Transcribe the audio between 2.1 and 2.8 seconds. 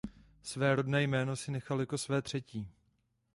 třetí.